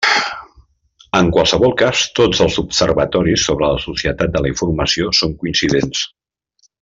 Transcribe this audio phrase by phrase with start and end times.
[1.17, 6.03] En qualsevol cas, tots els observatoris sobre la societat de la informació són coincidents.